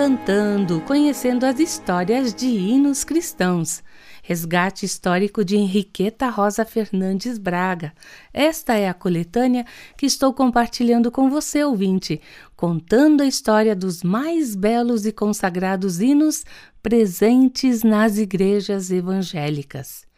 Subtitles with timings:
[0.00, 3.82] Cantando, conhecendo as histórias de hinos cristãos.
[4.22, 7.92] Resgate histórico de Henriqueta Rosa Fernandes Braga.
[8.32, 9.66] Esta é a coletânea
[9.98, 12.18] que estou compartilhando com você, ouvinte,
[12.56, 16.46] contando a história dos mais belos e consagrados hinos
[16.82, 20.09] presentes nas igrejas evangélicas.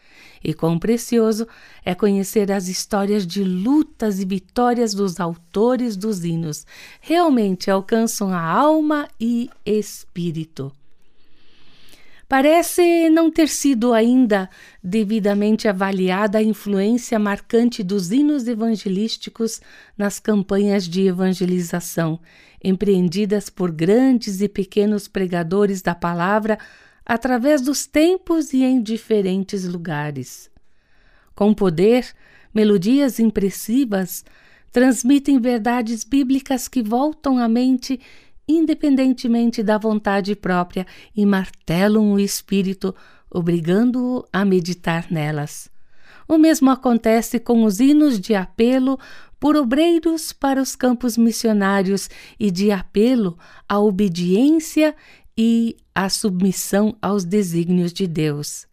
[0.43, 1.47] E quão precioso
[1.85, 6.67] é conhecer as histórias de lutas e vitórias dos autores dos hinos.
[7.01, 10.73] Realmente alcançam a alma e espírito.
[12.33, 14.49] Parece não ter sido ainda
[14.83, 19.61] devidamente avaliada a influência marcante dos hinos evangelísticos
[19.99, 22.19] nas campanhas de evangelização,
[22.65, 26.59] empreendidas por grandes e pequenos pregadores da palavra
[27.05, 30.51] através dos tempos e em diferentes lugares.
[31.35, 32.07] Com poder,
[32.55, 34.25] melodias impressivas
[34.71, 38.01] transmitem verdades bíblicas que voltam à mente
[38.49, 40.87] independentemente da vontade própria
[41.17, 42.95] e martelam o espírito,
[43.31, 45.71] obrigando-o a meditar nelas.
[46.29, 48.99] O mesmo acontece com os hinos de apelo
[49.39, 53.37] por obreiros para os campos missionários e de apelo
[53.69, 54.95] à obediência
[55.37, 58.67] e à submissão aos desígnios de Deus.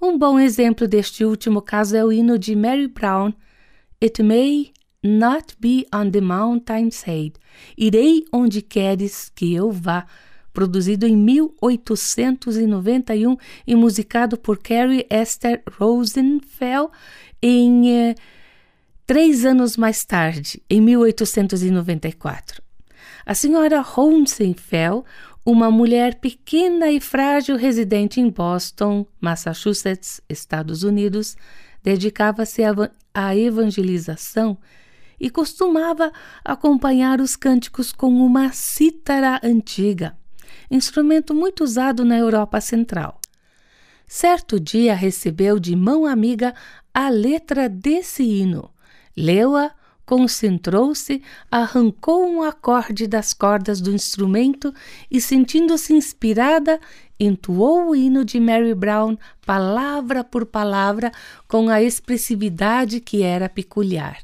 [0.00, 3.32] Um bom exemplo deste último caso é o hino de Mary Brown,
[4.02, 7.34] It May Not Be on the Mountainside,
[7.76, 10.06] Irei onde queres que eu vá,
[10.52, 16.90] produzido em 1891 e musicado por Carrie Esther Rosenfeld
[17.42, 18.14] em eh,
[19.06, 22.62] três anos mais tarde, em 1894.
[23.26, 25.02] A senhora Rosenfeld
[25.44, 31.36] uma mulher pequena e frágil residente em Boston, Massachusetts, Estados Unidos,
[31.82, 32.62] dedicava-se
[33.12, 34.56] à evangelização
[35.20, 36.10] e costumava
[36.42, 40.16] acompanhar os cânticos com uma cítara antiga,
[40.70, 43.20] instrumento muito usado na Europa Central.
[44.06, 46.54] Certo dia recebeu de mão amiga
[46.92, 48.70] a letra desse hino,
[49.16, 49.72] leu-a
[50.04, 54.72] concentrou-se, arrancou um acorde das cordas do instrumento
[55.10, 56.80] e, sentindo-se inspirada,
[57.18, 59.16] entoou o hino de Mary Brown,
[59.46, 61.10] palavra por palavra,
[61.48, 64.18] com a expressividade que era peculiar.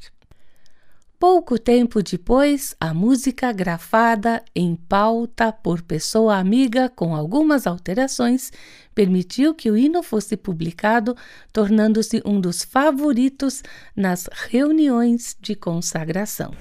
[1.21, 8.51] Pouco tempo depois, a música grafada em pauta por pessoa amiga com algumas alterações
[8.95, 11.15] permitiu que o hino fosse publicado,
[11.53, 13.63] tornando-se um dos favoritos
[13.95, 16.53] nas reuniões de consagração.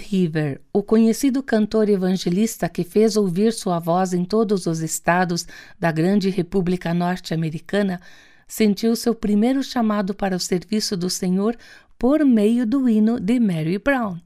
[0.00, 5.46] Heaver, o conhecido cantor evangelista que fez ouvir sua voz em todos os estados
[5.78, 8.00] da grande República Norte-Americana,
[8.46, 11.56] sentiu seu primeiro chamado para o serviço do Senhor
[11.98, 14.18] por meio do hino de Mary Brown.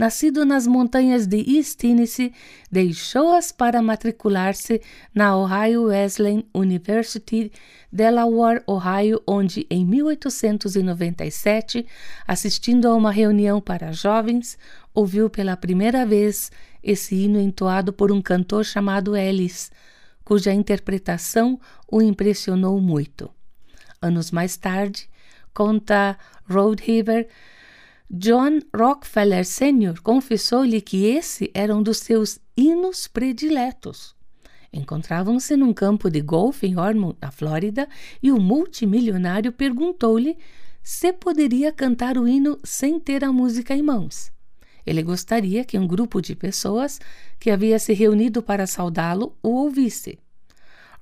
[0.00, 2.32] Nascido nas montanhas de East Tennessee,
[2.72, 4.80] deixou-as para matricular-se
[5.14, 7.52] na Ohio Wesleyan University,
[7.92, 11.86] Delaware, Ohio, onde, em 1897,
[12.26, 14.56] assistindo a uma reunião para jovens,
[14.94, 16.50] ouviu pela primeira vez
[16.82, 19.70] esse hino entoado por um cantor chamado Ellis,
[20.24, 21.60] cuja interpretação
[21.90, 23.30] o impressionou muito.
[24.00, 25.08] Anos mais tarde,
[25.52, 27.28] conta Roadheaver,
[28.10, 30.00] John Rockefeller Sr.
[30.02, 34.16] confessou-lhe que esse era um dos seus hinos prediletos.
[34.72, 37.88] Encontravam-se num campo de golfe em Ormond, na Flórida,
[38.22, 40.36] e o multimilionário perguntou-lhe
[40.82, 44.32] se poderia cantar o hino sem ter a música em mãos.
[44.86, 47.00] Ele gostaria que um grupo de pessoas
[47.38, 50.18] que havia se reunido para saudá-lo o ouvisse.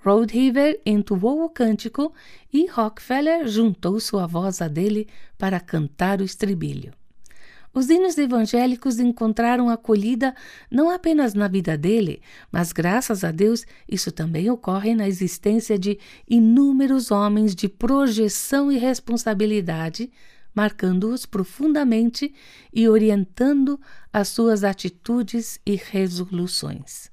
[0.04, 2.12] Roadheaver entoou o cântico
[2.52, 6.92] e Rockefeller juntou sua voz à dele para cantar o estribilho.
[7.74, 10.34] Os hinos evangélicos encontraram acolhida
[10.70, 15.98] não apenas na vida dele, mas graças a Deus isso também ocorre na existência de
[16.28, 20.10] inúmeros homens de projeção e responsabilidade,
[20.58, 22.34] marcando-os profundamente
[22.74, 23.80] e orientando
[24.12, 27.12] as suas atitudes e resoluções.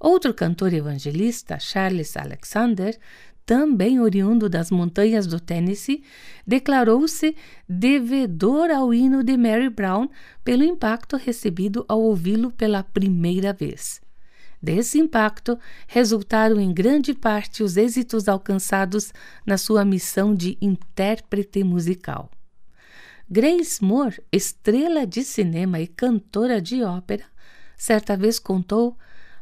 [0.00, 2.98] Outro cantor evangelista, Charles Alexander,
[3.44, 6.02] também oriundo das montanhas do Tennessee,
[6.46, 7.36] declarou-se
[7.68, 10.08] devedor ao hino de Mary Brown
[10.42, 14.00] pelo impacto recebido ao ouvi-lo pela primeira vez.
[14.62, 19.12] Desse impacto resultaram em grande parte os êxitos alcançados
[19.44, 22.30] na sua missão de intérprete musical.
[23.30, 27.24] Grace Moore, estrela de cinema e cantora de ópera,
[27.76, 28.96] certa vez contou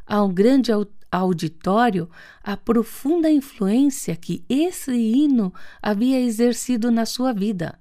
[0.05, 0.71] a um grande
[1.11, 2.09] auditório
[2.43, 7.77] a profunda influência que esse hino havia exercido na sua vida,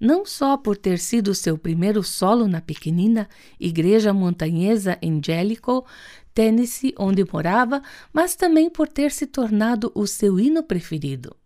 [0.00, 3.28] não só por ter sido seu primeiro solo na pequenina
[3.60, 5.84] igreja montanhesa em Jellicoe,
[6.34, 7.82] Tennessee, onde morava,
[8.12, 11.36] mas também por ter se tornado o seu hino preferido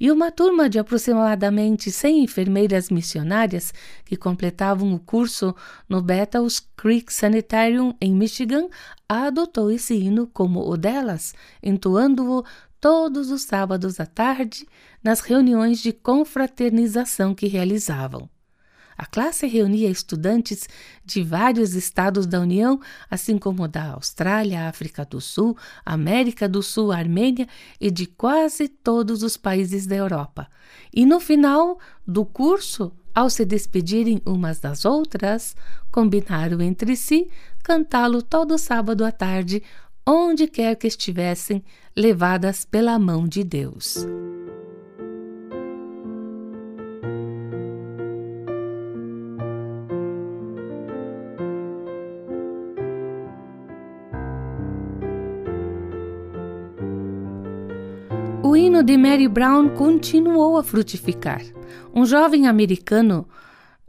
[0.00, 3.72] e uma turma de aproximadamente 100 enfermeiras missionárias
[4.04, 5.54] que completavam o curso
[5.88, 8.68] no Bethels Creek Sanitarium em Michigan
[9.08, 12.44] adotou esse hino como o delas, entoando-o
[12.80, 14.66] todos os sábados à tarde
[15.02, 18.28] nas reuniões de confraternização que realizavam.
[18.98, 20.68] A classe reunia estudantes
[21.04, 26.90] de vários estados da União, assim como da Austrália, África do Sul, América do Sul,
[26.90, 27.46] Armênia
[27.80, 30.48] e de quase todos os países da Europa.
[30.92, 35.54] E no final do curso, ao se despedirem umas das outras,
[35.92, 37.30] combinaram entre si
[37.62, 39.62] cantá-lo todo sábado à tarde,
[40.04, 41.62] onde quer que estivessem,
[41.96, 44.06] levadas pela mão de Deus.
[58.68, 61.40] O hino de Mary Brown continuou a frutificar.
[61.94, 63.26] Um jovem americano,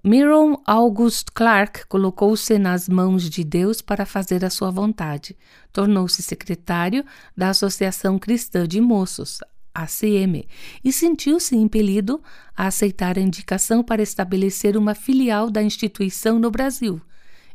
[0.02, 5.38] Miron August Clark, colocou-se nas mãos de Deus para fazer a sua vontade.
[5.74, 7.04] Tornou-se secretário
[7.36, 9.40] da Associação Cristã de Moços,
[9.76, 10.48] ACM,
[10.82, 12.24] e sentiu-se impelido
[12.56, 17.02] a aceitar a indicação para estabelecer uma filial da instituição no Brasil.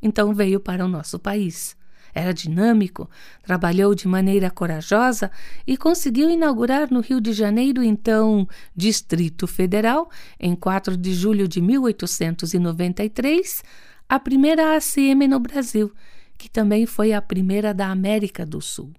[0.03, 1.75] Então veio para o nosso país.
[2.15, 3.11] Era dinâmico,
[3.43, 5.31] trabalhou de maneira corajosa
[5.67, 11.61] e conseguiu inaugurar no Rio de Janeiro, então Distrito Federal, em 4 de julho de
[11.61, 13.63] 1893,
[14.09, 15.93] a primeira ACM no Brasil,
[16.39, 18.93] que também foi a primeira da América do Sul.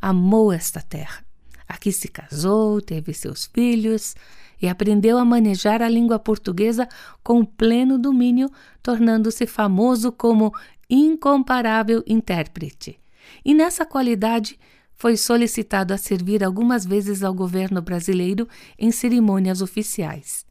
[0.00, 1.24] Amou esta terra.
[1.66, 4.14] Aqui se casou, teve seus filhos
[4.60, 6.88] e aprendeu a manejar a língua portuguesa
[7.22, 8.50] com pleno domínio,
[8.82, 10.52] tornando-se famoso como
[10.88, 12.98] incomparável intérprete.
[13.44, 14.58] E nessa qualidade
[14.94, 18.48] foi solicitado a servir algumas vezes ao governo brasileiro
[18.78, 20.46] em cerimônias oficiais.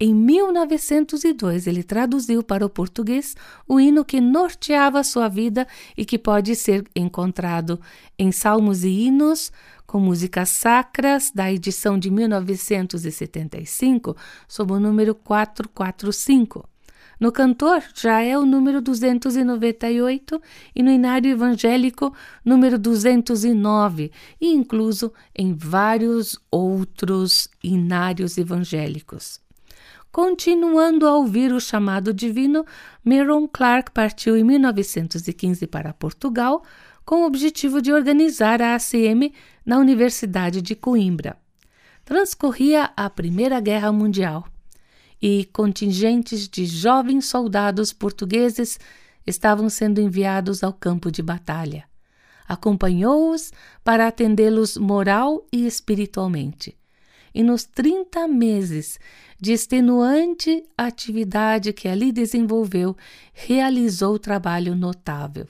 [0.00, 3.36] Em 1902, ele traduziu para o português
[3.68, 7.80] o hino que norteava sua vida e que pode ser encontrado
[8.18, 9.52] em Salmos e Hinos,
[9.86, 14.16] com músicas sacras, da edição de 1975,
[14.48, 16.73] sob o número 445.
[17.24, 20.42] No cantor já é o número 298
[20.76, 22.12] e no inário evangélico
[22.44, 29.40] número 209 e incluso em vários outros inários evangélicos.
[30.12, 32.62] Continuando a ouvir o chamado divino,
[33.02, 36.62] Meron Clark partiu em 1915 para Portugal
[37.06, 39.32] com o objetivo de organizar a ACM
[39.64, 41.38] na Universidade de Coimbra.
[42.04, 44.44] Transcorria a Primeira Guerra Mundial
[45.26, 48.78] e contingentes de jovens soldados portugueses
[49.26, 51.84] estavam sendo enviados ao campo de batalha.
[52.46, 53.50] Acompanhou-os
[53.82, 56.76] para atendê-los moral e espiritualmente.
[57.34, 59.00] E nos 30 meses
[59.40, 62.94] de extenuante atividade que ali desenvolveu,
[63.32, 65.46] realizou trabalho notável.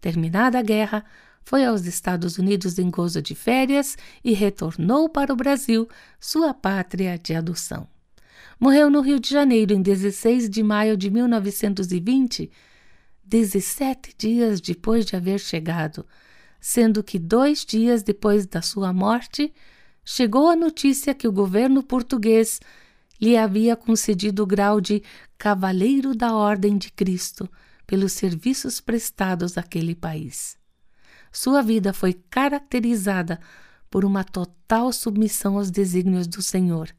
[0.00, 1.04] Terminada a guerra,
[1.42, 5.86] foi aos Estados Unidos em gozo de férias e retornou para o Brasil,
[6.18, 7.86] sua pátria de adoção.
[8.58, 12.50] Morreu no Rio de Janeiro em 16 de maio de 1920,
[13.24, 16.06] 17 dias depois de haver chegado,
[16.60, 19.52] sendo que dois dias depois da sua morte
[20.04, 22.60] chegou a notícia que o governo português
[23.20, 25.02] lhe havia concedido o grau de
[25.38, 27.48] Cavaleiro da Ordem de Cristo
[27.86, 30.56] pelos serviços prestados àquele país.
[31.32, 33.40] Sua vida foi caracterizada
[33.90, 36.94] por uma total submissão aos desígnios do Senhor,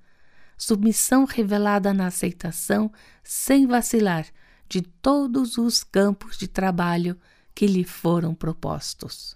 [0.57, 2.91] submissão revelada na aceitação,
[3.23, 4.25] sem vacilar,
[4.67, 7.17] de todos os campos de trabalho
[7.53, 9.35] que lhe foram propostos.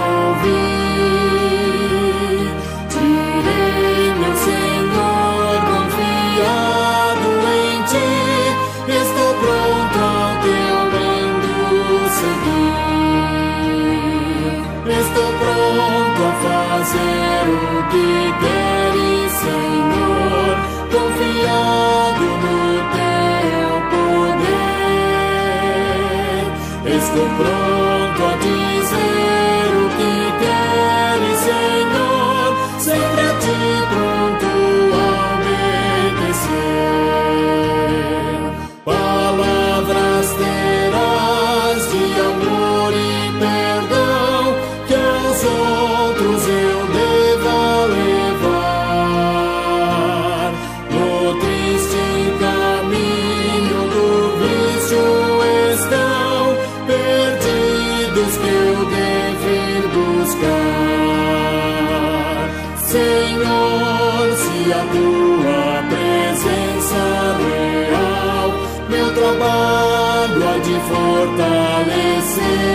[70.87, 72.71] pronto a dizer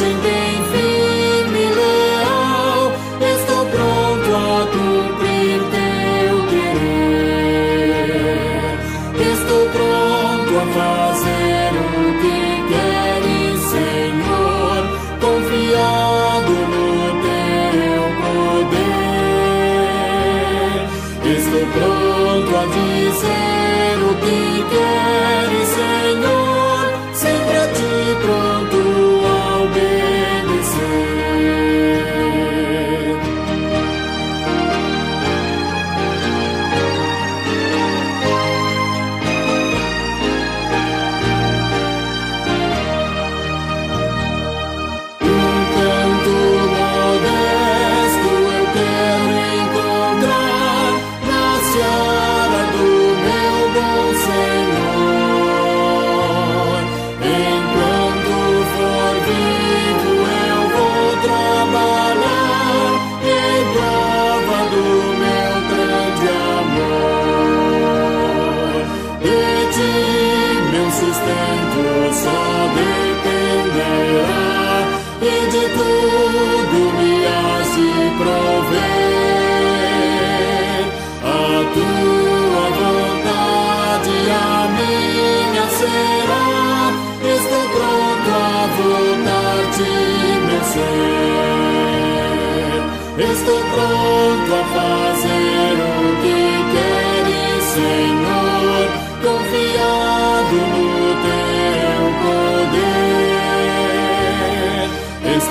[0.00, 0.51] o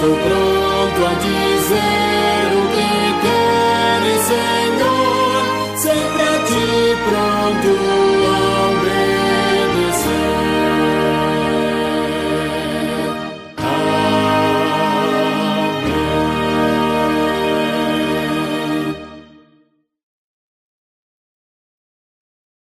[0.02, 2.11] Estou pronto a dizer